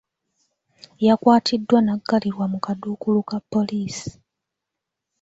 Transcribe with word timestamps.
Yakwatiddwa 1.05 1.79
n'aggalirwa 1.81 2.45
mu 2.51 2.59
kaduukulu 2.65 3.19
ka 3.29 3.37
poliisi. 3.51 4.09